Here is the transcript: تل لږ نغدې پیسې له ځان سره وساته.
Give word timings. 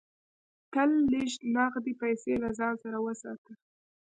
تل 0.73 0.91
لږ 1.13 1.31
نغدې 1.55 1.93
پیسې 2.01 2.33
له 2.43 2.49
ځان 2.57 2.73
سره 2.83 2.97
وساته. 3.05 3.53